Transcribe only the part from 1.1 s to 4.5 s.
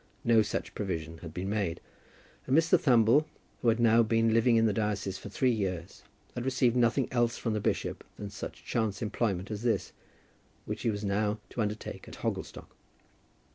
had been made, and Mr. Thumble, who had now been